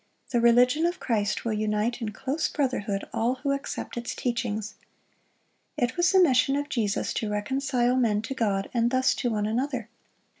[0.31, 4.73] The religion of Christ will unite in close brotherhood all who accept its teachings.
[5.77, 9.45] It was the mission of Jesus to reconcile men to God, and thus to one
[9.45, 9.89] another.